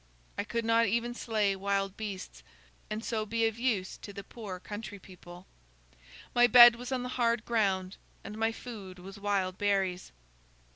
I 0.35 0.43
could 0.43 0.65
not 0.65 0.87
even 0.87 1.13
slay 1.13 1.55
wild 1.55 1.95
beasts, 1.95 2.41
and 2.89 3.05
so 3.05 3.23
be 3.23 3.45
of 3.45 3.59
use 3.59 3.97
to 3.99 4.11
the 4.11 4.23
poor 4.23 4.59
country 4.59 4.97
people. 4.97 5.45
My 6.33 6.47
bed 6.47 6.75
was 6.75 6.91
on 6.91 7.03
the 7.03 7.09
hard 7.17 7.45
ground, 7.45 7.97
and 8.23 8.35
my 8.35 8.51
food 8.51 8.97
was 8.97 9.19
wild 9.19 9.59
berries. 9.59 10.11